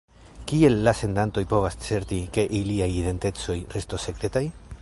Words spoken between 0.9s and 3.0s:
sendantoj povas certi, ke iliaj